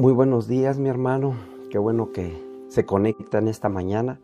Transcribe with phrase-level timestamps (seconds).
[0.00, 1.34] Muy buenos días, mi hermano.
[1.70, 4.20] Qué bueno que se conectan esta mañana.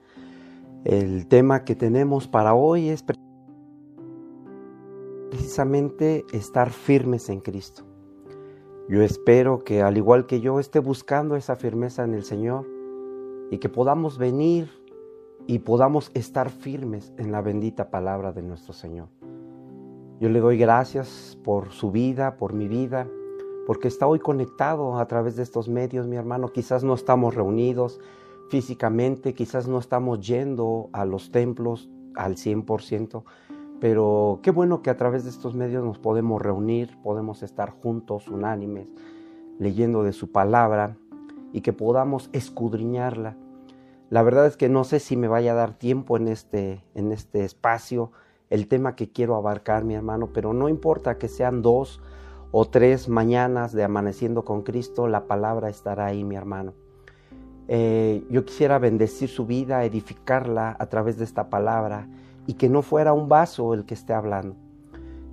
[0.84, 3.04] El tema que tenemos para hoy es
[5.32, 7.82] precisamente estar firmes en Cristo.
[8.88, 12.68] Yo espero que al igual que yo esté buscando esa firmeza en el Señor
[13.50, 14.70] y que podamos venir
[15.48, 19.08] y podamos estar firmes en la bendita palabra de nuestro Señor.
[20.20, 23.08] Yo le doy gracias por su vida, por mi vida
[23.66, 26.52] porque está hoy conectado a través de estos medios, mi hermano.
[26.52, 28.00] Quizás no estamos reunidos
[28.48, 33.24] físicamente, quizás no estamos yendo a los templos al 100%,
[33.80, 38.28] pero qué bueno que a través de estos medios nos podemos reunir, podemos estar juntos,
[38.28, 38.88] unánimes,
[39.58, 40.96] leyendo de su palabra
[41.52, 43.36] y que podamos escudriñarla.
[44.10, 47.12] La verdad es que no sé si me vaya a dar tiempo en este, en
[47.12, 48.12] este espacio
[48.50, 52.00] el tema que quiero abarcar, mi hermano, pero no importa que sean dos
[52.56, 56.72] o tres mañanas de amaneciendo con Cristo, la palabra estará ahí, mi hermano.
[57.66, 62.06] Eh, yo quisiera bendecir su vida, edificarla a través de esta palabra
[62.46, 64.54] y que no fuera un vaso el que esté hablando.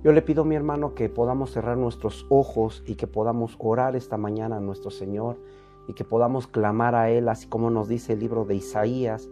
[0.02, 4.16] Yo le pido, mi hermano, que podamos cerrar nuestros ojos y que podamos orar esta
[4.16, 5.38] mañana a nuestro Señor
[5.86, 9.28] y que podamos clamar a Él, así como nos dice el libro de Isaías,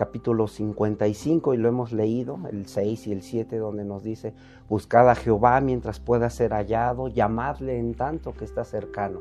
[0.00, 4.32] capítulo 55 y lo hemos leído, el 6 y el 7, donde nos dice,
[4.66, 9.20] buscad a Jehová mientras pueda ser hallado, llamadle en tanto que está cercano.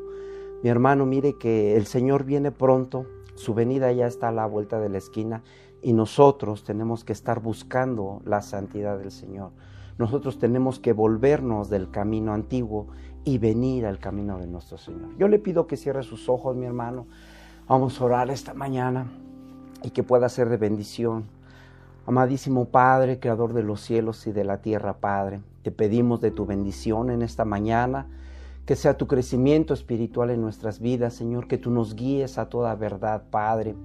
[0.64, 4.80] Mi hermano, mire que el Señor viene pronto, su venida ya está a la vuelta
[4.80, 5.44] de la esquina
[5.82, 9.52] y nosotros tenemos que estar buscando la santidad del Señor.
[9.98, 12.88] Nosotros tenemos que volvernos del camino antiguo
[13.26, 15.10] y venir al camino de nuestro Señor.
[15.18, 17.06] Yo le pido que cierre sus ojos, mi hermano.
[17.68, 19.08] Vamos a orar esta mañana
[19.84, 21.26] y que pueda ser de bendición.
[22.06, 26.46] Amadísimo Padre, Creador de los cielos y de la tierra, Padre, te pedimos de tu
[26.46, 28.08] bendición en esta mañana,
[28.66, 32.76] que sea tu crecimiento espiritual en nuestras vidas, Señor, que tú nos guíes a toda
[32.76, 33.76] verdad, Padre,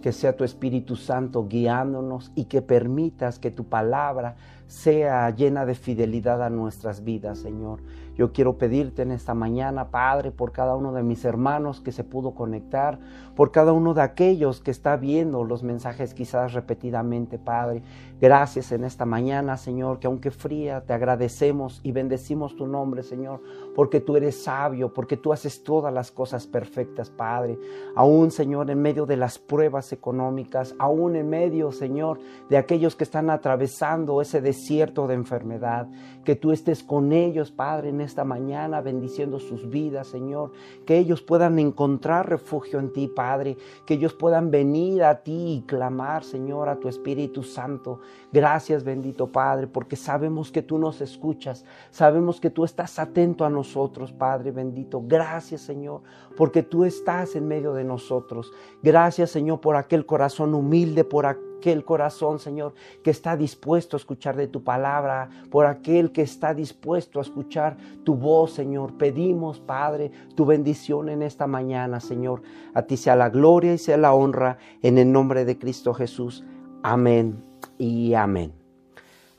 [0.00, 4.36] que sea tu Espíritu Santo guiándonos y que permitas que tu palabra
[4.66, 7.80] sea llena de fidelidad a nuestras vidas, Señor.
[8.22, 12.04] Yo quiero pedirte en esta mañana, Padre, por cada uno de mis hermanos que se
[12.04, 13.00] pudo conectar,
[13.34, 17.82] por cada uno de aquellos que está viendo los mensajes quizás repetidamente, Padre.
[18.20, 23.40] Gracias en esta mañana, Señor, que aunque fría, te agradecemos y bendecimos tu nombre, Señor,
[23.74, 27.58] porque tú eres sabio, porque tú haces todas las cosas perfectas, Padre.
[27.96, 33.02] Aún, Señor, en medio de las pruebas económicas, aún en medio, Señor, de aquellos que
[33.02, 35.88] están atravesando ese desierto de enfermedad,
[36.24, 40.52] que tú estés con ellos, Padre, en esta mañana, bendiciendo sus vidas, Señor,
[40.84, 43.56] que ellos puedan encontrar refugio en ti, Padre,
[43.86, 48.00] que ellos puedan venir a ti y clamar, Señor, a tu Espíritu Santo.
[48.30, 53.50] Gracias, bendito Padre, porque sabemos que tú nos escuchas, sabemos que tú estás atento a
[53.50, 55.02] nosotros, Padre bendito.
[55.06, 56.02] Gracias, Señor,
[56.36, 58.52] porque tú estás en medio de nosotros.
[58.82, 61.51] Gracias, Señor, por aquel corazón humilde, por aquel
[61.84, 67.18] corazón, Señor, que está dispuesto a escuchar de tu palabra, por aquel que está dispuesto
[67.18, 68.98] a escuchar tu voz, Señor.
[68.98, 72.42] Pedimos, Padre, tu bendición en esta mañana, Señor.
[72.74, 76.44] A ti sea la gloria y sea la honra en el nombre de Cristo Jesús.
[76.82, 77.42] Amén
[77.78, 78.52] y amén.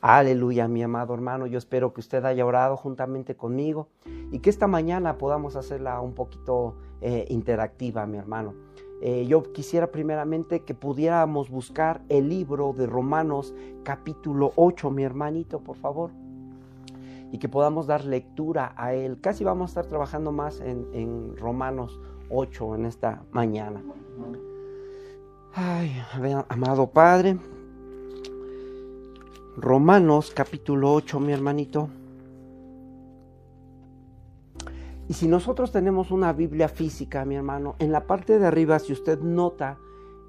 [0.00, 1.46] Aleluya, mi amado hermano.
[1.46, 3.88] Yo espero que usted haya orado juntamente conmigo
[4.30, 8.52] y que esta mañana podamos hacerla un poquito eh, interactiva, mi hermano.
[9.00, 15.60] Eh, yo quisiera primeramente que pudiéramos buscar el libro de Romanos capítulo 8, mi hermanito,
[15.60, 16.10] por favor,
[17.30, 19.20] y que podamos dar lectura a él.
[19.20, 22.00] Casi vamos a estar trabajando más en, en Romanos
[22.30, 23.82] 8 en esta mañana.
[25.52, 25.92] Ay,
[26.48, 27.36] amado Padre,
[29.56, 31.88] Romanos capítulo 8, mi hermanito.
[35.06, 38.94] Y si nosotros tenemos una Biblia física, mi hermano, en la parte de arriba, si
[38.94, 39.78] usted nota,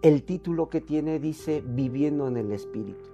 [0.02, 3.09] el título que tiene dice Viviendo en el Espíritu.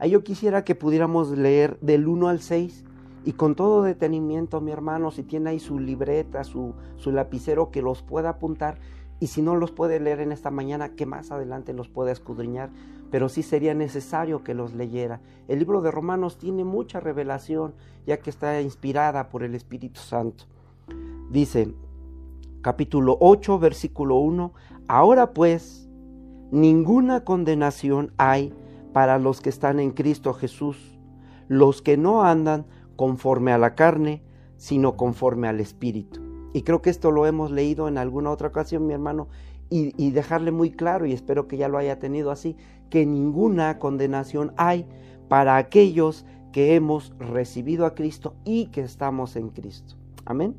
[0.00, 2.84] Ahí yo quisiera que pudiéramos leer del 1 al 6
[3.24, 7.82] y con todo detenimiento, mi hermano, si tiene ahí su libreta, su, su lapicero, que
[7.82, 8.78] los pueda apuntar
[9.20, 12.70] y si no los puede leer en esta mañana, que más adelante los pueda escudriñar,
[13.12, 15.20] pero sí sería necesario que los leyera.
[15.46, 17.74] El libro de Romanos tiene mucha revelación,
[18.06, 20.46] ya que está inspirada por el Espíritu Santo.
[21.30, 21.72] Dice,
[22.60, 24.52] capítulo 8, versículo 1,
[24.88, 25.88] ahora pues,
[26.50, 28.52] ninguna condenación hay
[28.92, 30.98] para los que están en Cristo Jesús,
[31.46, 32.66] los que no andan
[32.96, 34.24] conforme a la carne,
[34.56, 36.20] sino conforme al Espíritu.
[36.52, 39.28] Y creo que esto lo hemos leído en alguna otra ocasión, mi hermano,
[39.72, 42.56] y, dejarle muy claro, y espero que ya lo haya tenido así,
[42.90, 44.84] que ninguna condenación hay
[45.28, 49.94] para aquellos que hemos recibido a Cristo y que estamos en Cristo.
[50.24, 50.56] Amén.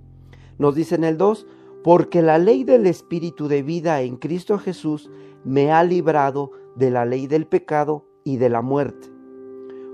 [0.57, 1.47] Nos dice en el 2,
[1.83, 5.09] porque la ley del Espíritu de vida en Cristo Jesús
[5.43, 9.07] me ha librado de la ley del pecado y de la muerte.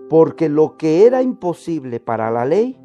[0.09, 2.77] Porque lo que era imposible para la ley,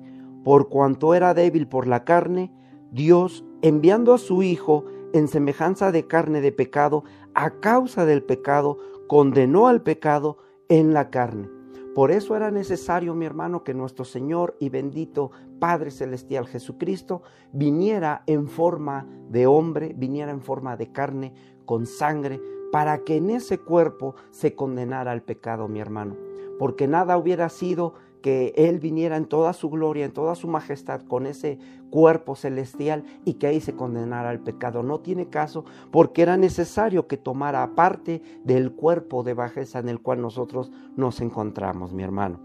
[0.45, 2.53] por cuanto era débil por la carne,
[2.91, 7.05] Dios, enviando a su Hijo en semejanza de carne de pecado,
[7.35, 8.79] a causa del pecado,
[9.09, 10.39] condenó al pecado
[10.69, 11.49] en la carne.
[11.95, 17.23] Por eso era necesario, mi hermano, que nuestro Señor y bendito Padre Celestial Jesucristo
[17.53, 21.35] viniera en forma de hombre, viniera en forma de carne,
[21.67, 22.41] con sangre,
[22.73, 26.17] para que en ese cuerpo se condenara al pecado, mi hermano.
[26.59, 31.03] Porque nada hubiera sido que Él viniera en toda su gloria, en toda su majestad,
[31.03, 31.59] con ese
[31.91, 34.83] cuerpo celestial y que ahí se condenara al pecado.
[34.83, 40.01] No tiene caso porque era necesario que tomara parte del cuerpo de bajeza en el
[40.01, 42.41] cual nosotros nos encontramos, mi hermano.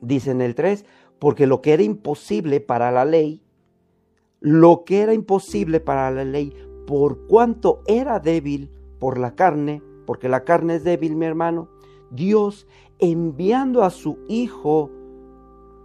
[0.00, 0.86] Dice en el 3,
[1.18, 3.42] porque lo que era imposible para la ley,
[4.40, 6.54] lo que era imposible para la ley,
[6.86, 11.68] por cuanto era débil por la carne, porque la carne es débil, mi hermano,
[12.10, 12.66] Dios
[12.98, 14.90] enviando a su Hijo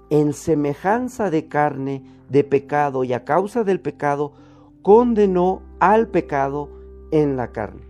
[0.10, 4.33] en semejanza de carne, de pecado, y a causa del pecado,
[4.81, 6.69] condenó al pecado
[7.12, 7.81] en la carne.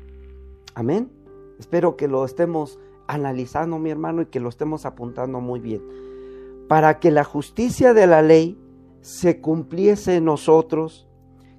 [0.76, 1.12] Amén.
[1.60, 5.82] Espero que lo estemos analizando, mi hermano, y que lo estemos apuntando muy bien.
[6.68, 8.58] Para que la justicia de la ley
[9.02, 11.08] se cumpliese en nosotros,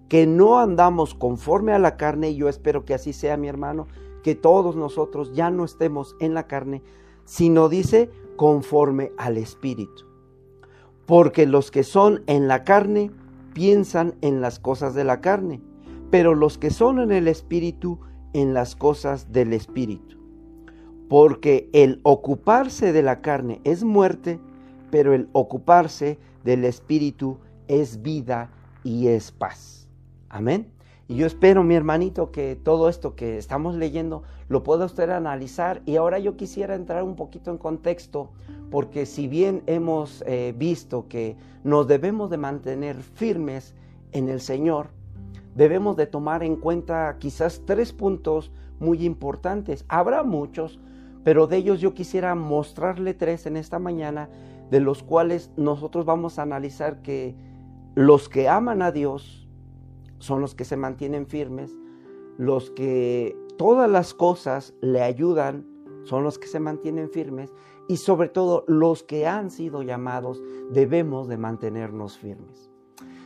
[0.08, 3.86] que no andamos conforme a la carne, y yo espero que así sea, mi hermano,
[4.22, 6.82] que todos nosotros ya no estemos en la carne,
[7.24, 10.04] sino dice conforme al Espíritu.
[11.06, 13.10] Porque los que son en la carne
[13.52, 15.60] piensan en las cosas de la carne,
[16.10, 18.00] pero los que son en el Espíritu
[18.32, 20.18] en las cosas del Espíritu.
[21.08, 24.40] Porque el ocuparse de la carne es muerte,
[24.90, 27.38] pero el ocuparse del Espíritu
[27.68, 28.50] es vida
[28.82, 29.88] y es paz.
[30.28, 30.73] Amén.
[31.06, 35.82] Y yo espero, mi hermanito, que todo esto que estamos leyendo lo pueda usted analizar.
[35.84, 38.30] Y ahora yo quisiera entrar un poquito en contexto,
[38.70, 43.74] porque si bien hemos eh, visto que nos debemos de mantener firmes
[44.12, 44.88] en el Señor,
[45.54, 49.84] debemos de tomar en cuenta quizás tres puntos muy importantes.
[49.88, 50.80] Habrá muchos,
[51.22, 54.30] pero de ellos yo quisiera mostrarle tres en esta mañana,
[54.70, 57.34] de los cuales nosotros vamos a analizar que
[57.94, 59.43] los que aman a Dios,
[60.18, 61.76] son los que se mantienen firmes,
[62.38, 65.66] los que todas las cosas le ayudan,
[66.04, 67.52] son los que se mantienen firmes
[67.88, 72.70] y sobre todo los que han sido llamados debemos de mantenernos firmes.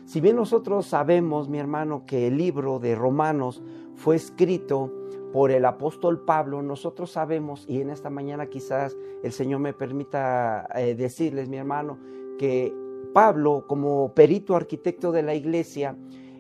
[0.05, 3.62] Si bien nosotros sabemos, mi hermano, que el libro de Romanos
[3.94, 4.91] fue escrito
[5.32, 10.67] por el apóstol Pablo, nosotros sabemos, y en esta mañana quizás el Señor me permita
[10.75, 11.99] eh, decirles, mi hermano,
[12.38, 12.75] que
[13.12, 15.94] Pablo, como perito arquitecto de la iglesia,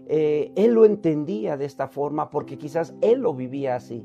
[0.08, 4.04] eh, él lo entendía de esta forma porque quizás él lo vivía así.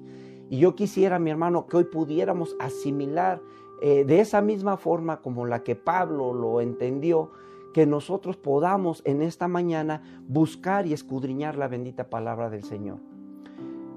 [0.49, 3.41] Y yo quisiera, mi hermano, que hoy pudiéramos asimilar
[3.81, 7.31] eh, de esa misma forma como la que Pablo lo entendió,
[7.73, 12.99] que nosotros podamos en esta mañana buscar y escudriñar la bendita palabra del Señor.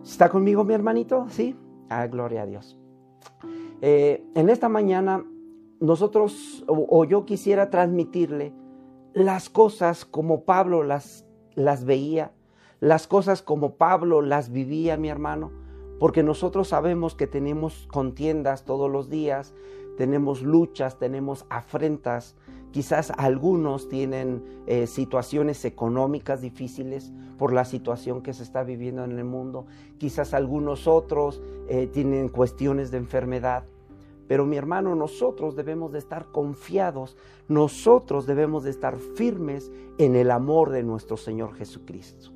[0.02, 1.26] ¿Está conmigo mi hermanito?
[1.28, 1.56] Sí.
[1.90, 2.78] Ah, gloria a Dios.
[3.82, 5.24] Eh, en esta mañana
[5.80, 8.54] nosotros o yo quisiera transmitirle
[9.12, 11.25] las cosas como Pablo las
[11.56, 12.30] las veía,
[12.78, 15.50] las cosas como Pablo las vivía, mi hermano,
[15.98, 19.54] porque nosotros sabemos que tenemos contiendas todos los días,
[19.96, 22.36] tenemos luchas, tenemos afrentas,
[22.70, 29.12] quizás algunos tienen eh, situaciones económicas difíciles por la situación que se está viviendo en
[29.12, 29.66] el mundo,
[29.98, 33.64] quizás algunos otros eh, tienen cuestiones de enfermedad.
[34.28, 37.16] Pero mi hermano, nosotros debemos de estar confiados,
[37.48, 42.30] nosotros debemos de estar firmes en el amor de nuestro Señor Jesucristo.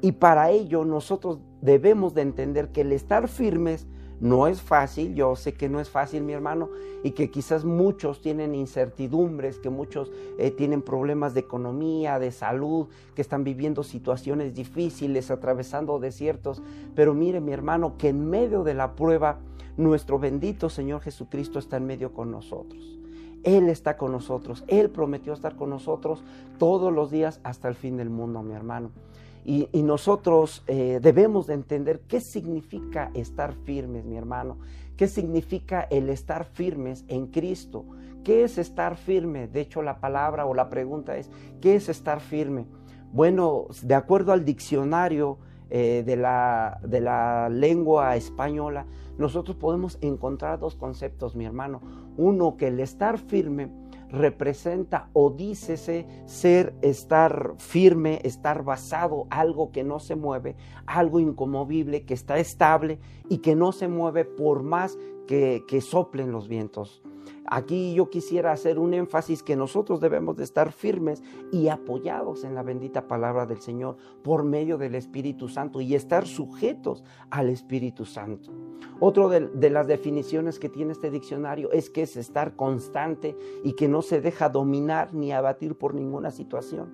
[0.00, 3.86] Y para ello nosotros debemos de entender que el estar firmes
[4.22, 6.68] no es fácil, yo sé que no es fácil mi hermano
[7.02, 12.86] y que quizás muchos tienen incertidumbres, que muchos eh, tienen problemas de economía, de salud,
[13.16, 16.62] que están viviendo situaciones difíciles, atravesando desiertos,
[16.94, 19.40] pero mire mi hermano que en medio de la prueba
[19.76, 22.98] nuestro bendito Señor Jesucristo está en medio con nosotros.
[23.42, 24.64] Él está con nosotros.
[24.68, 26.22] Él prometió estar con nosotros
[26.58, 28.90] todos los días hasta el fin del mundo, mi hermano.
[29.44, 34.58] Y, nosotros eh, debemos de entender qué significa estar firmes, mi hermano.
[34.96, 37.84] ¿Qué significa el estar firmes en Cristo?
[38.22, 39.48] ¿Qué es estar firme?
[39.48, 41.28] De hecho, la palabra o la pregunta es,
[41.60, 42.66] ¿qué es estar firme?
[43.12, 45.38] Bueno, de acuerdo al diccionario
[45.74, 48.84] eh, de, la, de la lengua española,
[49.16, 51.80] nosotros podemos encontrar dos conceptos, mi hermano.
[52.18, 53.70] uno que el estar firme
[54.10, 62.04] representa o dícese ser estar firme, estar basado, algo que no se mueve, algo incomovible,
[62.04, 62.98] que está estable
[63.30, 67.02] y que no se mueve por más que, que soplen los vientos.
[67.46, 72.54] Aquí yo quisiera hacer un énfasis que nosotros debemos de estar firmes y apoyados en
[72.54, 78.04] la bendita palabra del Señor por medio del Espíritu Santo y estar sujetos al Espíritu
[78.04, 78.52] Santo.
[79.00, 83.88] Otro de, las definiciones que tiene este diccionario es que es estar constante y que
[83.88, 86.92] no se deja dominar ni abatir por ninguna situación.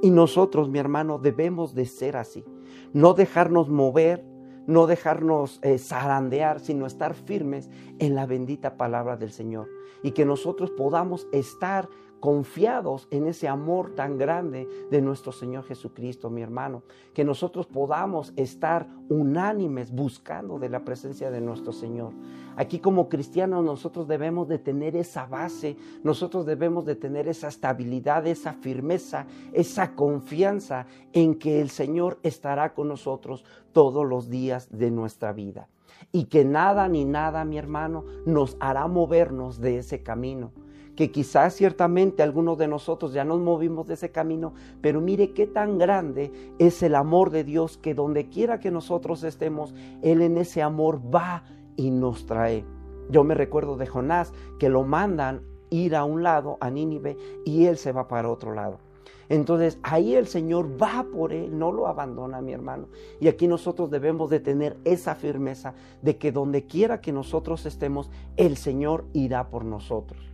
[0.00, 2.44] Y nosotros, mi hermano, debemos de ser así.
[2.92, 4.24] No dejarnos mover
[4.68, 9.66] no dejarnos eh, zarandear, sino estar firmes en la bendita palabra del Señor.
[10.02, 11.88] Y que nosotros podamos estar
[12.20, 16.82] confiados en ese amor tan grande de nuestro Señor Jesucristo, mi hermano,
[17.14, 22.12] que nosotros podamos estar unánimes buscando de la presencia de nuestro Señor.
[22.56, 28.26] Aquí como cristianos nosotros debemos de tener esa base, nosotros debemos de tener esa estabilidad,
[28.26, 34.90] esa firmeza, esa confianza en que el Señor estará con nosotros todos los días de
[34.90, 35.68] nuestra vida.
[36.12, 40.52] Y que nada ni nada, mi hermano, nos hará movernos de ese camino
[40.98, 45.46] que quizás ciertamente algunos de nosotros ya nos movimos de ese camino, pero mire qué
[45.46, 50.36] tan grande es el amor de Dios que donde quiera que nosotros estemos, Él en
[50.38, 51.44] ese amor va
[51.76, 52.64] y nos trae.
[53.10, 57.66] Yo me recuerdo de Jonás que lo mandan ir a un lado, a Nínive, y
[57.66, 58.80] él se va para otro lado.
[59.28, 62.88] Entonces ahí el Señor va por él, no lo abandona, mi hermano.
[63.20, 68.10] Y aquí nosotros debemos de tener esa firmeza de que donde quiera que nosotros estemos,
[68.36, 70.28] el Señor irá por nosotros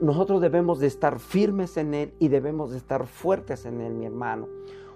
[0.00, 4.06] nosotros debemos de estar firmes en Él y debemos de estar fuertes en Él, mi
[4.06, 4.48] hermano.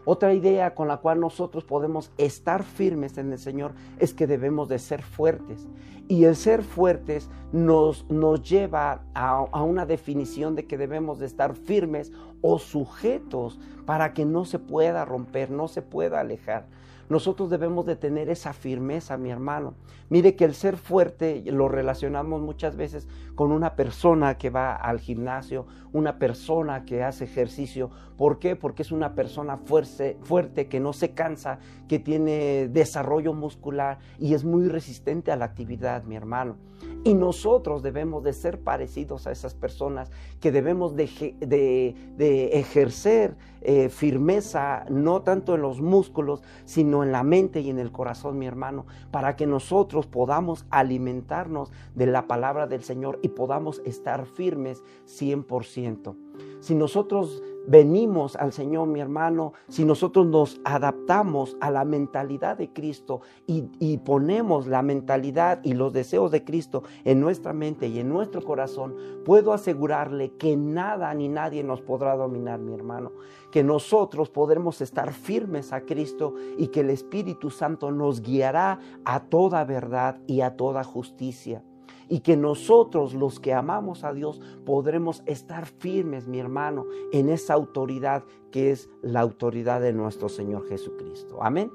[0.09, 4.69] Otra idea con la cual nosotros podemos estar firmes en el Señor es que debemos
[4.69, 5.67] de ser fuertes.
[6.07, 11.27] Y el ser fuertes nos, nos lleva a, a, una definición de que debemos de
[11.27, 16.69] estar firmes o sujetos para que no se pueda romper, no se pueda alejar.
[17.09, 19.75] Nosotros debemos de tener esa firmeza, mi hermano.
[20.09, 24.99] Mire que el ser fuerte lo relacionamos muchas veces con una persona que va al
[24.99, 27.91] gimnasio, una persona que hace ejercicio.
[28.17, 28.57] ¿Por qué?
[28.57, 31.59] Porque es una persona fuerte, fuerte que no se cansa,
[31.89, 36.57] que tiene desarrollo muscular y es muy resistente a la actividad, mi hermano.
[37.05, 41.07] Y nosotros debemos de ser parecidos a esas personas que debemos de,
[41.41, 47.79] de, ejercer eh, firmeza, no tanto en los músculos, sino en la mente y en
[47.79, 53.29] el corazón, mi hermano, para que nosotros podamos alimentarnos de la palabra del Señor y
[53.29, 56.17] podamos estar firmes 100%.
[56.61, 62.73] Si nosotros venimos al Señor, mi hermano, si nosotros nos adaptamos a la mentalidad de
[62.73, 68.09] Cristo y, ponemos la mentalidad y los deseos de Cristo en nuestra mente y en
[68.09, 68.95] nuestro corazón,
[69.25, 73.13] puedo asegurarle que nada ni nadie nos podrá dominar, mi hermano,
[73.51, 79.25] que nosotros podremos estar firmes a Cristo y que el Espíritu Santo nos guiará a
[79.25, 81.65] toda verdad y a toda justicia
[82.09, 87.55] y que nosotros los que amamos a Dios podremos estar firmes, mi hermano, en esa
[87.55, 91.43] autoridad que es la autoridad de nuestro Señor Jesucristo.
[91.43, 91.71] Amén.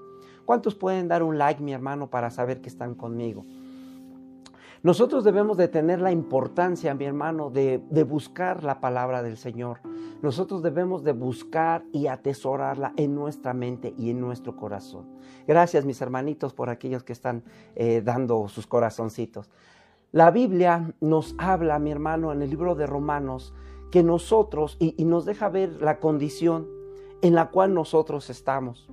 [0.46, 3.46] ¿Cuántos pueden dar un like, mi hermano, para saber que están conmigo?
[4.84, 9.80] Nosotros debemos de tener la importancia, mi hermano, de, buscar la palabra del Señor.
[10.24, 15.06] Nosotros debemos de buscar y atesorarla en nuestra mente y en nuestro corazón.
[15.48, 17.44] Gracias, mis hermanitos, por aquellos que están
[17.76, 19.52] eh, dando sus corazoncitos.
[20.14, 23.54] La Biblia nos habla, mi hermano, en el libro de Romanos,
[23.92, 26.68] que nosotros, y, nos deja ver la condición
[27.22, 28.90] en la cual nosotros estamos.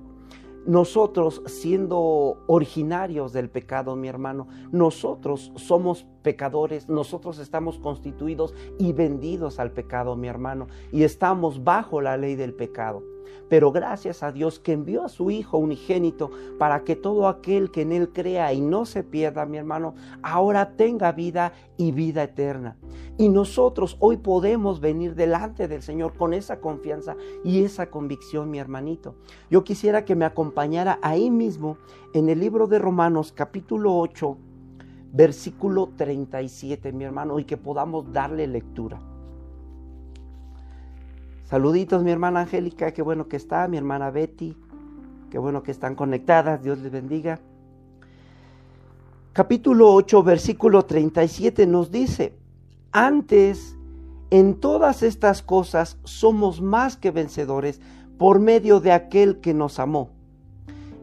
[0.65, 9.59] Nosotros siendo originarios del pecado, mi hermano, nosotros somos pecadores, nosotros estamos constituidos y vendidos
[9.59, 13.03] al pecado, mi hermano, y estamos bajo la ley del pecado.
[13.49, 17.81] Pero gracias a Dios que envió a su Hijo unigénito para que todo aquel que
[17.81, 22.77] en Él crea y no se pierda, mi hermano, ahora tenga vida y vida eterna.
[23.17, 28.59] Y nosotros hoy podemos venir delante del Señor con esa confianza y esa convicción, mi
[28.59, 29.15] hermanito.
[29.49, 31.77] Yo quisiera que me acompañara ahí mismo
[32.13, 34.37] en el libro de Romanos capítulo 8,
[35.11, 39.01] versículo 37, mi hermano, y que podamos darle lectura.
[41.49, 44.55] Saluditos, mi hermana Angélica, qué bueno que está, mi hermana Betty,
[45.31, 47.39] qué bueno que están conectadas, Dios les bendiga.
[49.33, 52.37] Capítulo 8, versículo 37 nos dice,
[52.91, 53.75] antes
[54.29, 57.81] en todas estas cosas somos más que vencedores
[58.19, 60.11] por medio de aquel que nos amó.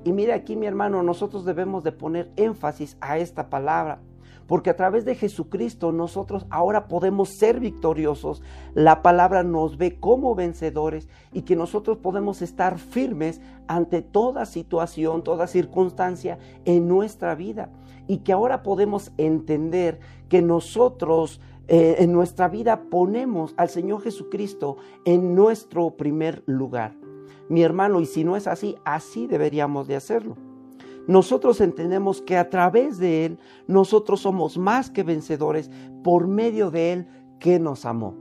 [0.05, 3.99] Y mire aquí, mi hermano, nosotros debemos de poner énfasis a esta palabra
[4.47, 8.43] porque a través de Jesucristo nosotros ahora podemos ser victoriosos.
[8.75, 15.23] La palabra nos ve como vencedores y que nosotros podemos estar firmes ante toda situación,
[15.23, 17.71] toda circunstancia en nuestra vida.
[18.09, 19.99] Y que ahora podemos entender
[20.29, 26.95] que nosotros eh, en nuestra vida ponemos al Señor Jesucristo en nuestro primer lugar.
[27.49, 30.46] Mi hermano, y si no es así, así deberíamos de hacerlo
[31.07, 35.71] nosotros entendemos que a través de Él nosotros somos más que vencedores
[36.03, 37.07] por medio de Él
[37.39, 38.15] que nos amó.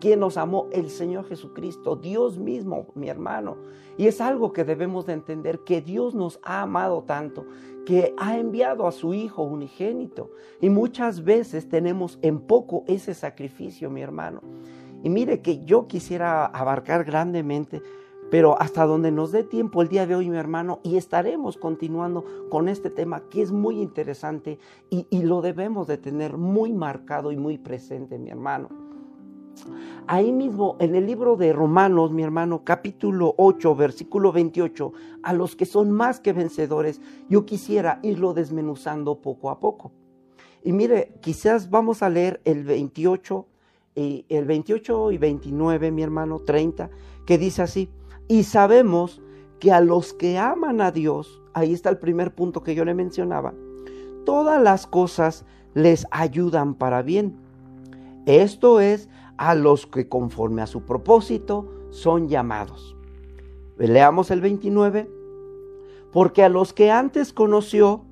[0.00, 0.66] ¿Quién nos amó?
[0.72, 3.56] El Señor Jesucristo, Dios mismo, mi hermano.
[3.96, 7.46] Y es algo que debemos de entender, que Dios nos ha amado tanto,
[7.86, 10.30] que ha enviado a su Hijo unigénito.
[10.60, 14.42] Y muchas veces tenemos en poco ese sacrificio, mi hermano.
[15.02, 17.80] Y mire que yo quisiera abarcar grandemente
[18.30, 22.24] pero hasta donde nos dé tiempo el día de hoy, mi hermano, y estaremos continuando
[22.50, 24.58] con este tema que es muy interesante
[24.90, 28.68] y, lo debemos de tener muy marcado y muy presente, mi hermano.
[30.06, 34.92] Ahí mismo, en el libro de Romanos, mi hermano, capítulo 8, versículo 28,
[35.22, 39.92] a los que son más que vencedores, yo quisiera irlo desmenuzando poco a poco.
[40.62, 43.46] Y mire, quizás vamos a leer el 28,
[43.94, 46.90] y el 28 y 29, mi hermano, 30,
[47.24, 47.88] que dice así,
[48.28, 49.22] y sabemos
[49.58, 52.94] que a los que aman a Dios, ahí está el primer punto que yo le
[52.94, 53.54] mencionaba,
[54.24, 57.36] todas las cosas les ayudan para bien.
[58.26, 62.96] Esto es a los que conforme a su propósito son llamados.
[63.78, 65.10] Leamos el 29.
[66.12, 68.04] Porque a los que antes conoció,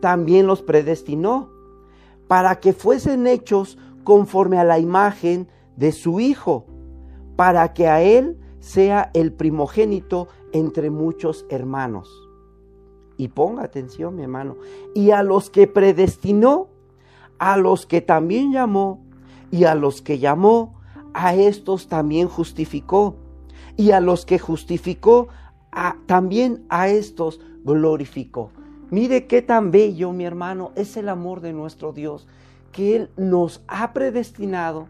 [0.00, 1.50] también los predestinó,
[2.26, 6.66] para que fuesen hechos conforme a la imagen de su Hijo,
[7.36, 12.10] para que a Él sea el primogénito entre muchos hermanos.
[13.16, 14.56] Y ponga atención, mi hermano.
[14.92, 16.66] Y a los que predestinó,
[17.38, 19.04] a los que también llamó,
[19.52, 20.74] y a los que llamó,
[21.14, 23.14] a estos también justificó.
[23.76, 25.28] Y a los que justificó,
[26.06, 28.50] también a estos glorificó.
[28.90, 32.26] Mire qué tan bello, mi hermano, es el amor de nuestro Dios,
[32.72, 34.88] que Él nos ha predestinado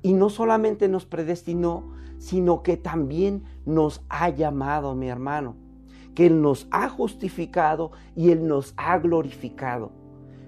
[0.00, 1.93] y no solamente nos predestinó,
[2.24, 5.56] sino que también nos ha llamado, mi hermano,
[6.14, 9.92] que Él nos ha justificado y Él nos ha glorificado.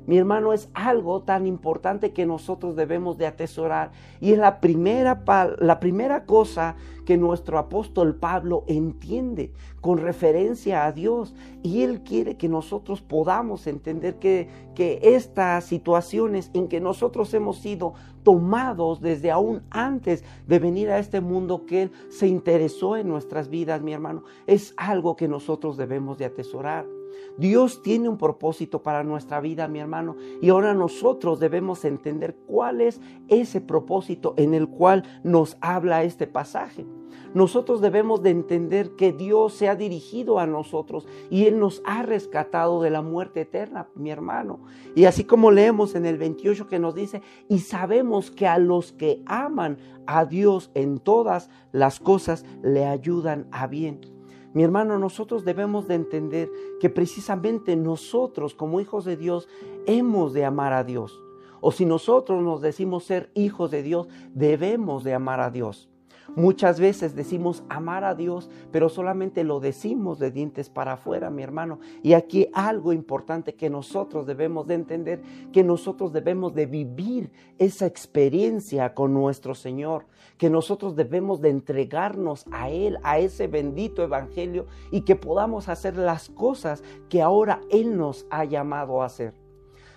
[0.07, 3.90] Mi hermano, es algo tan importante que nosotros debemos de atesorar
[4.21, 5.25] y es la primera,
[5.59, 12.37] la primera cosa que nuestro apóstol Pablo entiende con referencia a Dios y él quiere
[12.37, 19.31] que nosotros podamos entender que, que estas situaciones en que nosotros hemos sido tomados desde
[19.31, 23.92] aún antes de venir a este mundo que Él se interesó en nuestras vidas, mi
[23.92, 26.95] hermano, es algo que nosotros debemos de atesorar.
[27.38, 32.81] Dios tiene un propósito para nuestra vida, mi hermano, y ahora nosotros debemos entender cuál
[32.81, 36.87] es ese propósito en el cual nos habla este pasaje.
[37.35, 42.02] Nosotros debemos de entender que Dios se ha dirigido a nosotros y Él nos ha
[42.02, 44.61] rescatado de la muerte eterna, mi hermano.
[44.94, 48.92] Y así como leemos en el 28 que nos dice, y sabemos que a los
[48.92, 49.76] que aman
[50.07, 54.15] a Dios en todas las cosas le ayudan a bien.
[54.57, 59.51] Mi hermano, nosotros debemos de entender que precisamente nosotros como hijos de Dios
[59.85, 61.23] hemos de amar a Dios.
[61.61, 65.90] O si nosotros nos decimos ser hijos de Dios, debemos de amar a Dios.
[66.35, 71.43] Muchas veces decimos amar a Dios, pero solamente lo decimos de dientes para afuera, mi
[71.43, 71.79] hermano.
[72.03, 77.87] Y aquí algo importante que nosotros debemos de entender, que nosotros debemos de vivir esa
[77.87, 84.67] experiencia con nuestro Señor, que nosotros debemos de entregarnos a Él, a ese bendito Evangelio
[84.91, 89.45] y que podamos hacer las cosas que ahora Él nos ha llamado a hacer.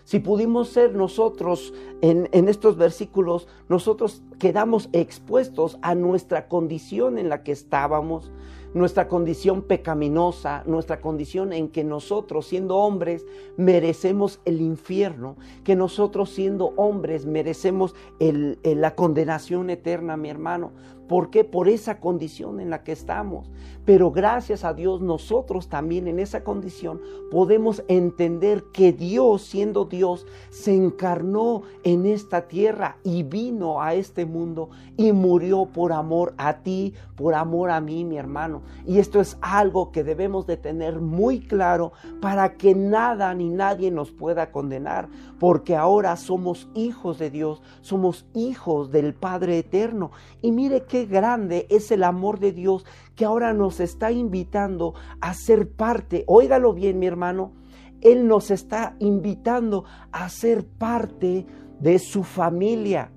[0.10, 7.44] Si pudimos ser nosotros en, estos versículos, nosotros quedamos expuestos a nuestra condición en la
[7.44, 8.32] que estábamos,
[8.74, 13.24] nuestra condición pecaminosa, nuestra condición en que nosotros siendo hombres
[13.56, 20.72] merecemos el infierno, que nosotros siendo hombres merecemos la condenación eterna, mi hermano.
[21.10, 21.44] ¿Por qué?
[21.44, 23.50] Por esa condición en la que estamos.
[23.84, 30.28] Pero gracias a Dios nosotros también en esa condición podemos entender que Dios, siendo Dios,
[30.52, 36.60] se encarnó en esta tierra y vino a este mundo y murió por amor a
[36.60, 38.62] ti, por amor a mí, mi hermano.
[38.86, 41.92] Y esto es algo que debemos de tener muy claro
[42.22, 48.28] para que nada ni nadie nos pueda condenar, porque ahora somos hijos de Dios, somos
[48.36, 50.12] hijos del Padre eterno.
[50.42, 52.86] Y mire qué grande es el amor de Dios
[53.16, 57.54] que ahora nos está invitando a ser parte, óigalo bien mi hermano,
[58.02, 61.46] Él nos está invitando a ser parte
[61.80, 63.12] de su familia.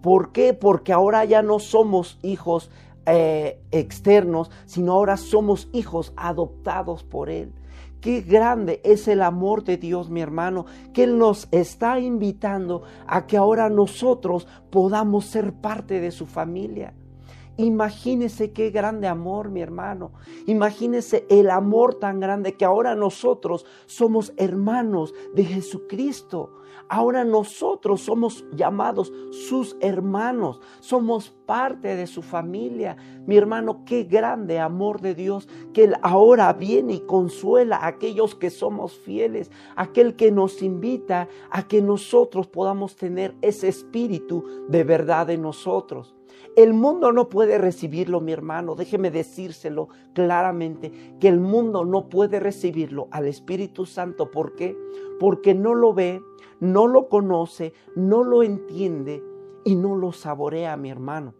[0.00, 0.54] ¿Por qué?
[0.54, 2.70] Porque ahora ya no somos hijos
[3.06, 7.52] eh, externos, sino ahora somos hijos adoptados por Él.
[8.00, 13.28] Qué grande es el amor de Dios, mi hermano, que Él nos está invitando a
[13.28, 16.94] que ahora nosotros podamos ser parte de su familia.
[17.58, 20.12] Imagínese qué grande amor, mi hermano.
[20.46, 26.50] Imagínese el amor tan grande que ahora nosotros somos hermanos de Jesucristo.
[26.88, 32.96] Ahora nosotros somos llamados sus hermanos, somos parte de su familia.
[33.26, 38.34] Mi hermano, qué grande amor de Dios que Él ahora viene y consuela a aquellos
[38.34, 44.84] que somos fieles, aquel que nos invita a que nosotros podamos tener ese espíritu de
[44.84, 46.14] verdad en nosotros.
[46.54, 48.74] El mundo no puede recibirlo, mi hermano.
[48.74, 54.30] Déjeme decírselo claramente, que el mundo no puede recibirlo al Espíritu Santo.
[54.30, 54.76] ¿Por qué?
[55.18, 56.22] Porque no lo ve,
[56.60, 59.22] no lo conoce, no lo entiende
[59.64, 61.32] y no lo saborea, mi hermano.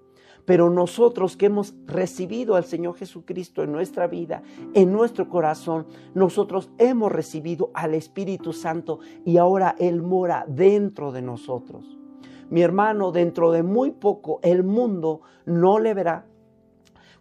[0.46, 6.70] Pero nosotros que hemos recibido al Señor Jesucristo en nuestra vida, en nuestro corazón, nosotros
[6.78, 12.01] hemos recibido al Espíritu Santo y ahora Él mora dentro de nosotros.
[12.52, 16.26] Mi hermano, dentro de muy poco el mundo no le verá,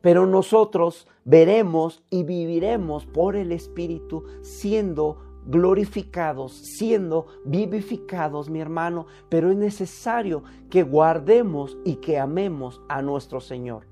[0.01, 9.49] pero nosotros veremos y viviremos por el Espíritu siendo glorificados, siendo vivificados, mi hermano, pero
[9.49, 13.87] es necesario que guardemos y que amemos a nuestro Señor.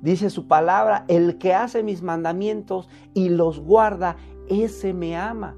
[0.00, 4.16] Dice su palabra, el que hace mis mandamientos y los guarda,
[4.48, 5.54] ese me ama.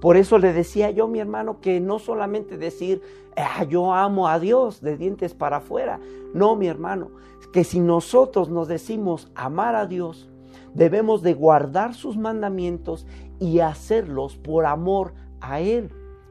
[0.00, 3.02] Por eso le decía yo, mi hermano, que no solamente decir,
[3.36, 6.00] ah, yo amo a Dios de dientes para afuera.
[6.34, 7.10] No, mi hermano,
[7.52, 10.28] que si nosotros nos decimos amar a Dios,
[10.74, 13.06] debemos de guardar sus mandamientos
[13.38, 15.90] y hacerlos por amor a Él.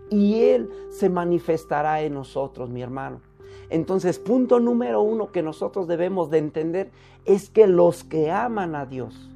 [0.09, 3.21] Y Él se manifestará en nosotros, mi hermano.
[3.69, 6.91] Entonces, punto número uno que nosotros debemos de entender
[7.25, 9.28] es que los que aman a Dios,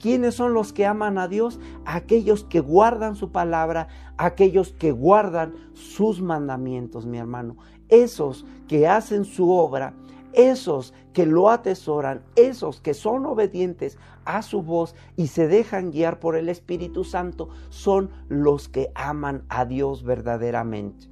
[0.00, 1.60] ¿Quiénes son los que aman a Dios?
[1.84, 7.56] Aquellos que guardan su palabra, aquellos que guardan sus mandamientos, mi hermano.
[7.90, 9.92] Esos que hacen su obra,
[10.32, 16.18] esos que lo atesoran, esos que son obedientes a su voz y se dejan guiar
[16.18, 21.08] por el Espíritu Santo, son los que aman a Dios verdaderamente.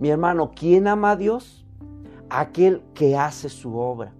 [0.00, 1.66] Mi hermano, ¿quién ama a Dios?
[2.30, 4.14] Aquel que hace su obra.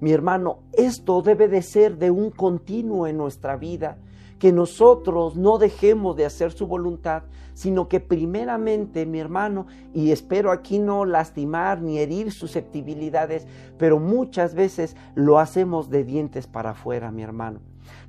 [0.00, 3.98] Mi hermano, esto debe de ser de un continuo en nuestra vida,
[4.38, 10.50] que nosotros no dejemos de hacer su voluntad, sino que primeramente, mi hermano, y espero
[10.50, 17.10] aquí no lastimar ni herir susceptibilidades, pero muchas veces lo hacemos de dientes para afuera,
[17.10, 17.60] mi hermano.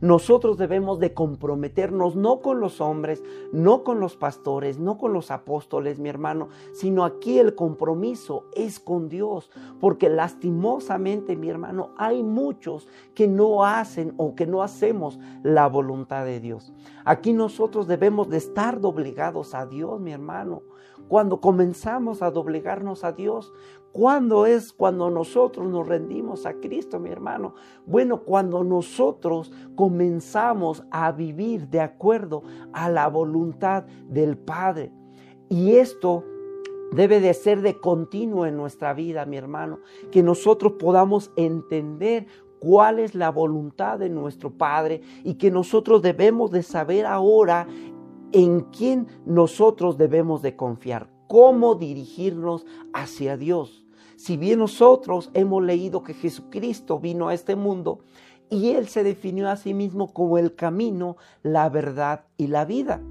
[0.02, 5.30] Nosotros debemos de comprometernos no con los hombres, no con los pastores, no con los
[5.30, 12.24] apóstoles, mi hermano, sino aquí el compromiso es con Dios, porque lastimosamente, mi hermano, hay
[12.24, 16.74] muchos que no hacen o que no hacemos la voluntad de Dios.
[17.06, 20.64] Aquí nosotros debemos de estar doblegados a Dios, mi hermano.
[21.08, 23.52] Cuando comenzamos a doblegarnos a Dios,
[23.92, 27.56] ¿cuándo es cuando nosotros nos rendimos a Cristo, mi hermano?
[27.86, 34.92] Bueno, cuando nosotros comenzamos a vivir de acuerdo a la voluntad del Padre.
[35.50, 36.24] Y esto
[36.92, 39.80] debe de ser de continuo en nuestra vida, mi hermano,
[40.12, 42.28] que nosotros podamos entender
[42.60, 47.68] cuál es la voluntad de nuestro Padre y que nosotros debemos de saber ahora
[48.32, 53.86] en quién nosotros debemos de confiar, cómo dirigirnos hacia Dios.
[54.18, 58.00] Si bien nosotros hemos leído que Jesucristo vino a este mundo
[58.50, 63.02] y Él se definió a sí mismo como el camino, la verdad y la vida.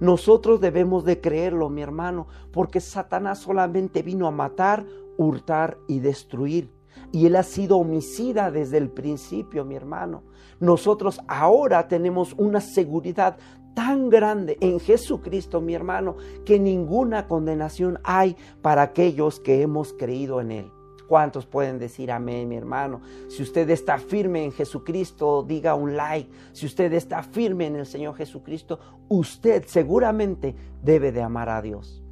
[0.00, 4.86] Nosotros debemos de creerlo, mi hermano, porque Satanás solamente vino a matar,
[5.18, 6.72] hurtar y destruir.
[7.12, 10.22] Y Él ha sido homicida desde el principio, mi hermano.
[10.60, 13.36] Nosotros ahora tenemos una seguridad
[13.76, 20.40] tan grande en Jesucristo, mi hermano, que ninguna condenación hay para aquellos que hemos creído
[20.40, 20.72] en Él.
[21.06, 23.02] ¿Cuántos pueden decir amén, mi hermano?
[23.28, 26.30] Si usted está firme en Jesucristo, diga un like.
[26.52, 32.02] Si usted está firme en el Señor Jesucristo, usted seguramente debe de amar a Dios.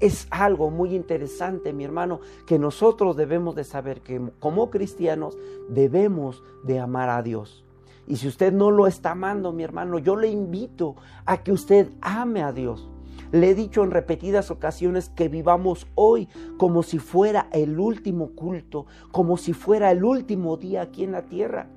[0.00, 5.38] Es algo muy interesante, mi hermano, que nosotros debemos de saber que como cristianos
[5.70, 7.63] debemos de amar a Dios.
[8.06, 11.88] Y si usted no lo está amando, mi hermano, yo le invito a que usted
[12.00, 12.88] ame a Dios.
[13.32, 18.86] Le he dicho en repetidas ocasiones que vivamos hoy como si fuera el último culto,
[19.10, 21.68] como si fuera el último día aquí en la tierra.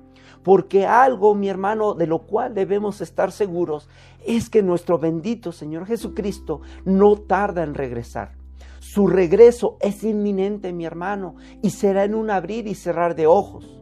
[0.44, 3.88] Porque algo, mi hermano, de lo cual debemos estar seguros
[4.24, 8.36] es que nuestro bendito Señor Jesucristo no tarda en regresar.
[8.78, 13.78] Su regreso es inminente, mi hermano, y será en un abrir y cerrar de ojos.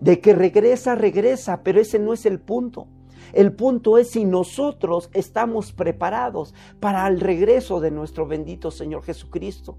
[0.00, 2.88] De que regresa, regresa, pero ese no es el punto.
[3.32, 9.78] El punto es si nosotros estamos preparados para el regreso de nuestro bendito Señor Jesucristo.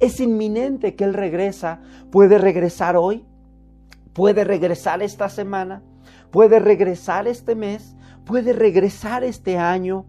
[0.00, 1.80] Es inminente que Él regresa.
[2.10, 3.24] Puede regresar hoy,
[4.12, 5.82] puede regresar esta semana,
[6.30, 10.06] puede regresar este mes, puede regresar este año,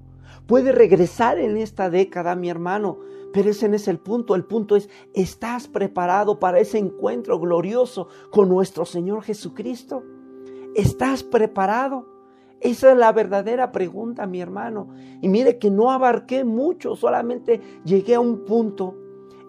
[0.48, 2.98] puede regresar en esta década, mi hermano.
[3.32, 4.36] Pero ese no es el punto.
[4.36, 10.04] El punto es, ¿estás preparado para ese encuentro glorioso con nuestro Señor Jesucristo?
[10.76, 12.08] ¿Estás preparado?
[12.60, 14.90] Esa es la verdadera pregunta, mi hermano.
[15.22, 18.96] Y mire que no abarqué mucho, solamente llegué a un punto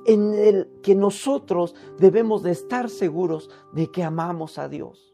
[0.06, 5.12] en el que nosotros debemos de estar seguros de que amamos a Dios.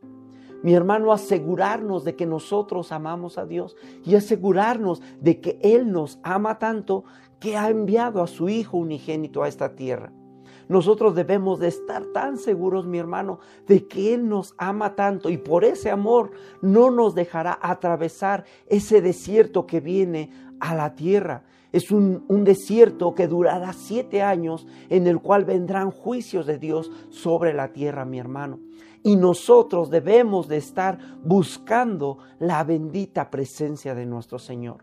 [0.63, 6.19] Mi hermano, asegurarnos de que nosotros amamos a Dios y asegurarnos de que Él nos
[6.23, 7.05] ama tanto
[7.41, 10.13] que ha enviado a su Hijo unigénito a esta tierra.
[10.69, 13.39] Nosotros debemos de estar tan seguros, mi hermano,
[13.69, 19.01] de que Él nos ama tanto y por ese amor no nos dejará atravesar ese
[19.01, 21.45] desierto que viene a la tierra.
[21.73, 26.91] Es un, un, desierto que durará siete años en el cual vendrán juicios de Dios
[27.11, 28.59] sobre la tierra, mi hermano.
[29.07, 34.79] Y nosotros debemos de estar buscando la bendita presencia de nuestro Señor.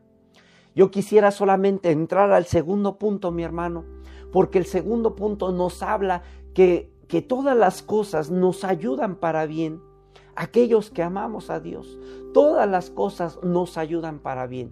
[0.74, 3.84] Yo quisiera solamente entrar al segundo punto, mi hermano,
[4.32, 9.82] porque el segundo punto nos habla que, que todas las cosas nos ayudan para bien.
[10.38, 12.00] Aquellos que amamos a Dios,
[12.34, 14.72] todas las cosas nos ayudan para bien.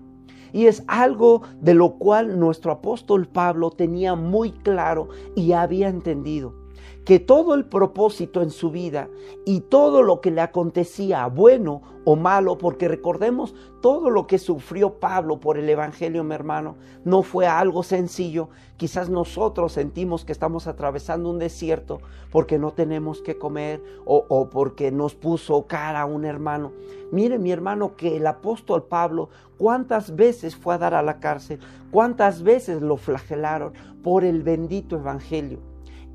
[0.54, 6.61] Y es algo de lo cual nuestro apóstol Pablo tenía muy claro y había entendido
[7.06, 9.10] que todo el propósito en su vida
[9.46, 15.00] y todo lo que le acontecía, bueno o malo, porque recordemos todo lo que sufrió
[15.00, 18.50] Pablo por el Evangelio, mi hermano, no fue algo sencillo.
[18.78, 22.00] Quizás nosotros sentimos que estamos atravesando un desierto
[22.32, 26.72] porque no tenemos que comer o, o porque nos puso cara a un hermano.
[27.12, 31.60] Mire mi hermano que el apóstol Pablo cuántas veces fue a dar a la cárcel,
[31.92, 35.71] cuántas veces lo flagelaron por el bendito Evangelio.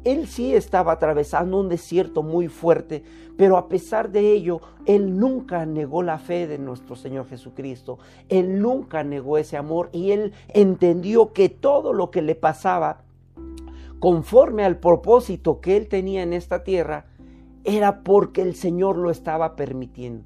[0.07, 3.03] Él sí estaba atravesando un desierto muy fuerte,
[3.37, 7.99] pero a pesar de ello, Él nunca negó la fe de nuestro Señor Jesucristo.
[8.29, 13.03] Él nunca negó ese amor y Él entendió que todo lo que le pasaba,
[13.99, 17.07] conforme al propósito que Él tenía en esta tierra,
[17.65, 20.23] era porque el Señor lo estaba permitiendo.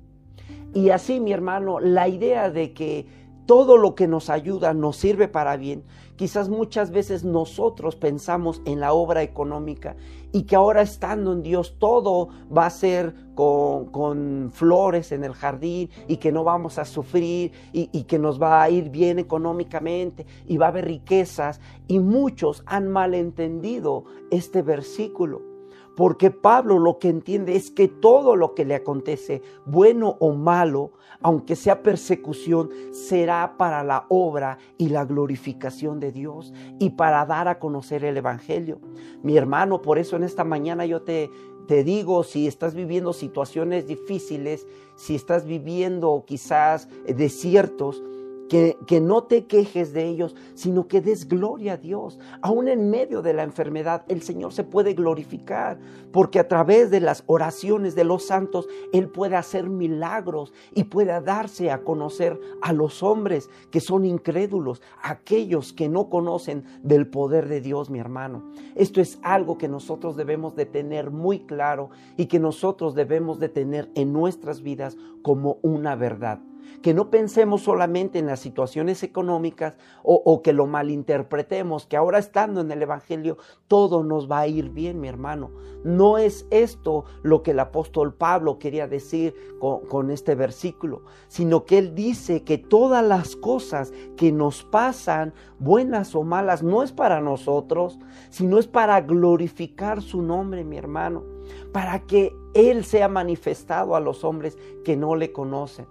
[0.74, 3.06] Y así, mi hermano, la idea de que
[3.46, 5.84] todo lo que nos ayuda nos sirve para bien.
[6.20, 9.96] Quizás muchas veces nosotros pensamos en la obra económica
[10.32, 15.88] y que ahora estando en Dios todo va a ser con, flores en el jardín
[16.08, 20.26] y que no vamos a sufrir y, y que nos va a ir bien económicamente
[20.46, 21.58] y va a haber riquezas.
[21.88, 25.40] Y muchos han malentendido este versículo.
[25.96, 30.92] Porque Pablo lo que entiende es que todo lo que le acontece, bueno o malo,
[31.22, 37.48] aunque sea persecución, será para la obra y la glorificación de Dios y para dar
[37.48, 38.80] a conocer el Evangelio.
[39.22, 41.30] Mi hermano, por eso en esta mañana yo te,
[41.66, 48.02] te digo, si estás viviendo situaciones difíciles, si estás viviendo quizás desiertos,
[48.50, 52.18] que, no te quejes de ellos, sino que des gloria a Dios.
[52.42, 55.78] Aún en medio de la enfermedad, el Señor se puede glorificar,
[56.10, 61.20] porque a través de las oraciones de los santos, Él puede hacer milagros y puede
[61.20, 67.48] darse a conocer a los hombres que son incrédulos, aquellos que no conocen del poder
[67.48, 68.50] de Dios, mi hermano.
[68.74, 73.48] Esto es algo que nosotros debemos de tener muy claro y que nosotros debemos de
[73.48, 76.40] tener en nuestras vidas como una verdad
[76.82, 82.60] que no pensemos solamente en las situaciones económicas o, que lo malinterpretemos, que ahora estando
[82.60, 83.36] en el Evangelio
[83.68, 85.50] todo nos va a ir bien, mi hermano.
[85.84, 91.64] No es esto lo que el apóstol Pablo quería decir con, con este versículo, sino
[91.64, 96.92] que él dice que todas las cosas que nos pasan, buenas o malas, no es
[96.92, 97.98] para nosotros,
[98.30, 101.24] sino es para glorificar su nombre, mi hermano,
[101.72, 105.86] para que Él sea manifestado a los hombres que no le conocen.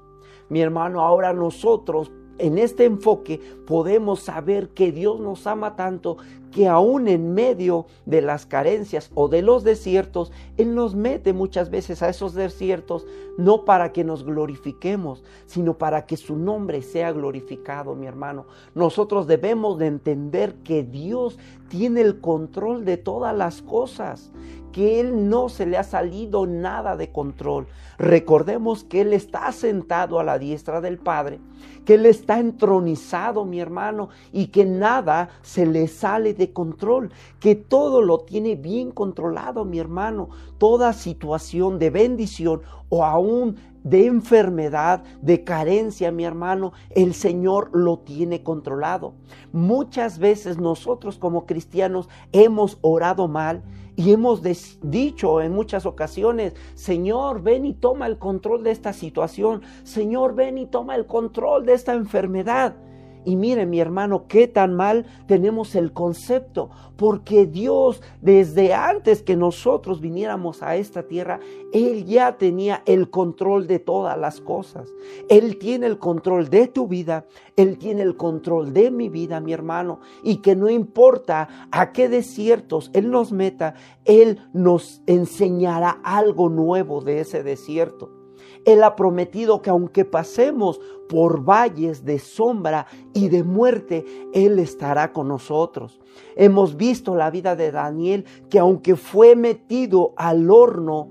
[0.49, 6.17] Mi hermano, ahora nosotros en este enfoque podemos saber que Dios nos ama tanto
[6.51, 11.69] que aún en medio de las carencias o de los desiertos, Él nos mete muchas
[11.69, 13.05] veces a esos desiertos,
[13.37, 18.47] no para que nos glorifiquemos, sino para que su nombre sea glorificado, mi hermano.
[18.73, 21.37] Nosotros debemos de entender que Dios
[21.67, 24.31] tiene el control de todas las cosas,
[24.71, 27.67] que Él no se le ha salido nada de control.
[27.99, 31.41] Recordemos que Él está sentado a la diestra del Padre,
[31.83, 37.55] que Él está entronizado, mi hermano, y que nada se le sale de control, que
[37.55, 40.29] todo lo tiene bien controlado, mi hermano.
[40.57, 47.99] Toda situación de bendición o aún de enfermedad, de carencia, mi hermano, el Señor lo
[47.99, 49.13] tiene controlado.
[49.51, 53.61] Muchas veces nosotros como cristianos hemos orado mal
[53.99, 54.41] y hemos
[54.81, 59.61] dicho en muchas ocasiones, Señor, ven y toma el control de esta situación.
[59.83, 62.77] Señor, ven y toma el control de esta enfermedad.
[63.25, 69.35] Y mire mi hermano, qué tan mal tenemos el concepto, porque Dios desde antes que
[69.35, 71.39] nosotros viniéramos a esta tierra,
[71.73, 74.89] Él ya tenía el control de todas las cosas.
[75.29, 79.53] Él tiene el control de tu vida, Él tiene el control de mi vida, mi
[79.53, 86.49] hermano, y que no importa a qué desiertos Él nos meta, Él nos enseñará algo
[86.49, 88.18] nuevo de ese desierto.
[88.65, 95.11] Él ha prometido que aunque pasemos por valles de sombra y de muerte, Él estará
[95.11, 95.99] con nosotros.
[96.35, 101.09] Hemos visto la vida de Daniel que aunque fue metido al horno,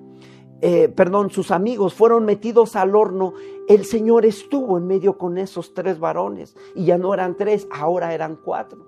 [0.61, 3.35] eh, perdón, sus amigos fueron metidos al horno,
[3.69, 8.15] el Señor estuvo en medio con esos tres varones y ya no eran tres, ahora
[8.15, 8.87] eran cuatro.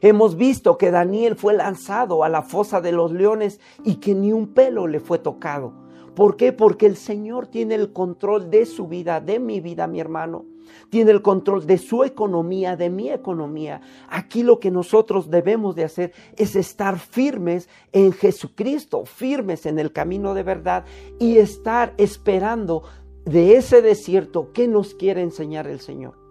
[0.00, 4.32] Hemos visto que Daniel fue lanzado a la fosa de los leones y que ni
[4.32, 5.85] un pelo le fue tocado.
[6.16, 6.50] ¿Por qué?
[6.50, 10.46] Porque el Señor tiene el control de su vida, de mi vida, mi hermano.
[10.88, 13.82] Tiene el control de su economía, de mi economía.
[14.08, 19.92] Aquí lo que nosotros debemos de hacer es estar firmes en Jesucristo, firmes en el
[19.92, 20.86] camino de verdad
[21.20, 22.82] y estar esperando
[23.26, 26.25] de ese desierto que nos quiere enseñar el Señor.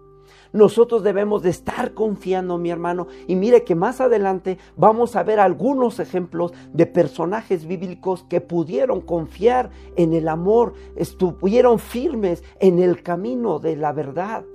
[0.56, 3.08] Nosotros debemos de estar confiando, mi hermano.
[3.26, 9.02] Y mire que más adelante vamos a ver algunos ejemplos de personajes bíblicos que pudieron
[9.02, 14.46] confiar en el amor, estuvieron firmes en el camino de la verdad.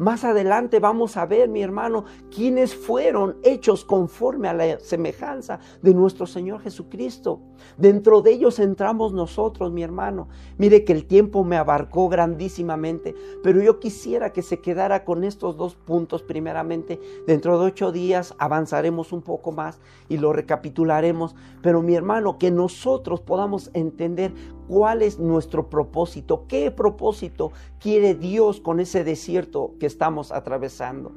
[0.00, 5.92] Más adelante vamos a ver, mi hermano, quiénes fueron hechos conforme a la semejanza de
[5.92, 7.42] nuestro Señor Jesucristo.
[7.76, 10.28] Dentro de ellos entramos nosotros, mi hermano.
[10.56, 15.58] Mire que el tiempo me abarcó grandísimamente, pero yo quisiera que se quedara con estos
[15.58, 16.98] dos puntos primeramente.
[17.26, 21.36] Dentro de ocho días avanzaremos un poco más y lo recapitularemos.
[21.60, 24.32] Pero mi hermano, que nosotros podamos entender
[24.70, 31.10] cuál es nuestro propósito, qué propósito quiere Dios con ese desierto que estamos atravesando.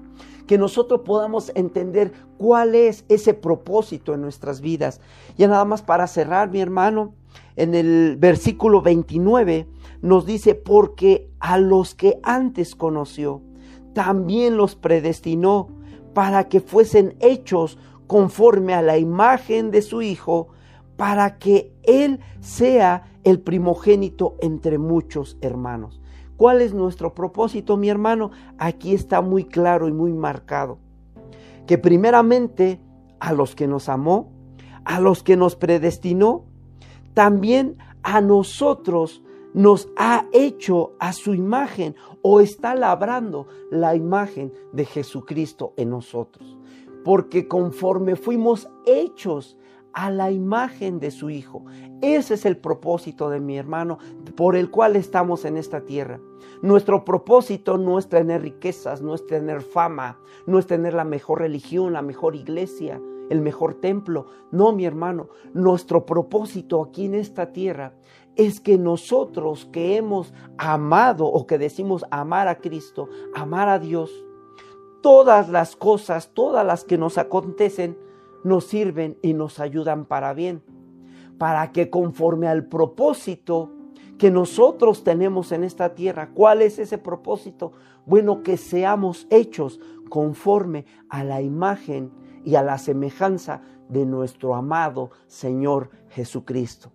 [0.48, 5.02] Que nosotros podamos entender cuál es ese propósito en nuestras vidas.
[5.38, 7.13] Ya nada más para cerrar, mi hermano,
[7.56, 9.68] en el versículo 29
[10.02, 13.44] nos dice, porque a los que antes conoció,
[13.94, 15.68] también los predestinó
[16.16, 20.48] para que fuesen hechos conforme a la imagen de su Hijo,
[20.98, 26.02] para que Él sea el primogénito entre muchos hermanos.
[26.38, 28.32] ¿Cuál es nuestro propósito, mi hermano?
[28.58, 30.80] Aquí está muy claro y muy marcado.
[31.68, 32.82] Que primeramente
[33.20, 34.32] a los que nos amó,
[34.84, 36.46] a los que nos predestinó,
[37.14, 44.86] también a nosotros nos ha hecho a su imagen o está labrando la imagen de
[44.86, 46.58] Jesucristo en nosotros.
[47.06, 49.58] Porque conforme fuimos hechos
[49.93, 51.63] a la imagen de su Hijo.
[52.01, 53.99] Ese es el propósito de mi hermano
[54.36, 56.19] por el cual estamos en esta tierra.
[56.62, 61.39] Nuestro propósito no es tener riquezas, no es tener fama, no es tener la mejor
[61.39, 64.27] religión, la mejor iglesia, el mejor templo.
[64.51, 67.93] No, mi hermano, nuestro propósito aquí en esta tierra
[68.36, 74.12] es que nosotros que hemos amado o que decimos amar a Cristo, amar a Dios,
[75.01, 77.97] todas las cosas, todas las que nos acontecen,
[78.43, 80.62] nos sirven y nos ayudan para bien,
[81.38, 83.71] para que conforme al propósito
[84.17, 87.73] que nosotros tenemos en esta tierra, ¿cuál es ese propósito?
[88.06, 89.79] Bueno, que seamos hechos
[90.10, 92.12] conforme a la imagen
[92.45, 96.91] y a la semejanza de nuestro amado Señor Jesucristo.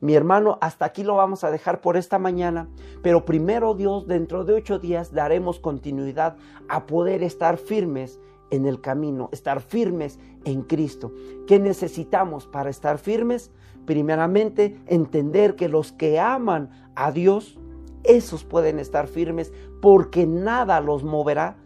[0.00, 2.68] Mi hermano, hasta aquí lo vamos a dejar por esta mañana,
[3.02, 6.36] pero primero Dios, dentro de ocho días daremos continuidad
[6.68, 8.18] a poder estar firmes
[8.52, 11.10] en el camino, estar firmes en Cristo.
[11.48, 13.50] ¿Qué necesitamos para estar firmes?
[13.86, 17.58] Primeramente, entender que los que aman a Dios,
[18.04, 21.56] esos pueden estar firmes porque nada los moverá,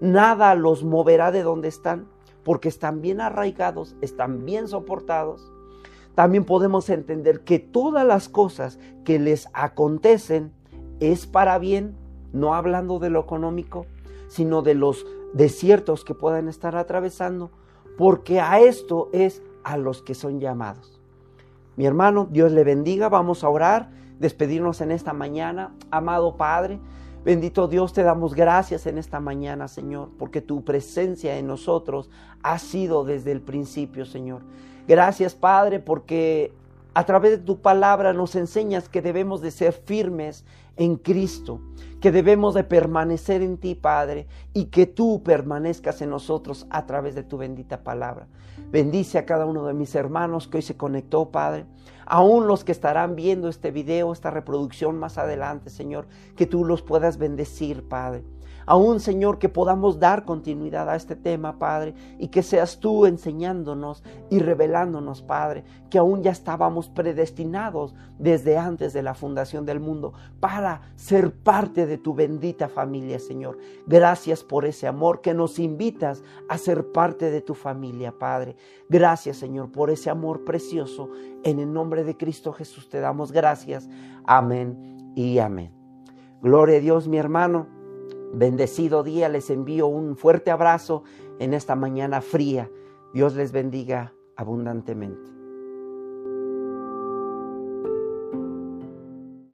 [0.00, 2.08] nada los moverá de donde están,
[2.44, 5.50] porque están bien arraigados, están bien soportados,
[6.14, 10.52] también podemos entender que todas las cosas que les acontecen
[11.00, 11.96] es para bien,
[12.32, 13.86] no hablando de lo económico,
[14.28, 17.50] sino de los desiertos que puedan estar atravesando,
[17.98, 21.00] porque a esto es a los que son llamados.
[21.76, 25.74] Mi hermano, Dios le bendiga, vamos a orar, despedirnos en esta mañana.
[25.90, 26.78] Amado Padre,
[27.24, 32.10] bendito Dios, te damos gracias en esta mañana, Señor, porque tu presencia en nosotros
[32.42, 34.42] ha sido desde el principio, Señor.
[34.86, 36.52] Gracias, Padre, porque
[36.94, 40.44] a través de tu palabra nos enseñas que debemos de ser firmes
[40.76, 41.60] en Cristo,
[42.00, 47.14] que debemos de permanecer en ti, Padre, y que tú permanezcas en nosotros a través
[47.14, 48.28] de tu bendita palabra.
[48.70, 51.66] Bendice a cada uno de mis hermanos que hoy se conectó, Padre.
[52.06, 56.82] Aún los que estarán viendo este video, esta reproducción más adelante, Señor, que tú los
[56.82, 58.22] puedas bendecir, Padre.
[58.66, 64.02] Aún, Señor, que podamos dar continuidad a este tema, Padre, y que seas tú enseñándonos
[64.30, 70.14] y revelándonos, Padre, que aún ya estábamos predestinados desde antes de la fundación del mundo
[70.40, 73.58] para ser parte de tu bendita familia, Señor.
[73.86, 78.56] Gracias por ese amor que nos invitas a ser parte de tu familia, Padre.
[78.88, 81.10] Gracias, Señor, por ese amor precioso.
[81.42, 83.88] En el nombre de Cristo Jesús te damos gracias.
[84.24, 85.72] Amén y amén.
[86.42, 87.73] Gloria a Dios, mi hermano.
[88.36, 91.04] Bendecido día, les envío un fuerte abrazo
[91.38, 92.68] en esta mañana fría.
[93.12, 95.33] Dios les bendiga abundantemente.